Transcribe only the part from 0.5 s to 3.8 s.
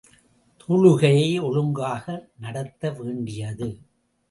தொழுகையை ஒழுங்காக நடத்த வேண்டியது.